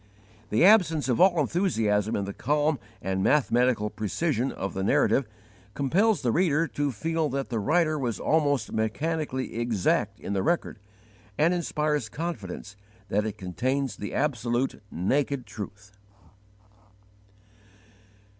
[0.49, 5.27] The absence of all enthusiasm in the calm and mathematical precision of the narrative
[5.75, 10.79] compels the reader to feel that the writer was almost mechanically exact in the record,
[11.37, 12.75] and inspires confidence
[13.09, 15.91] that it contains the absolute, naked truth.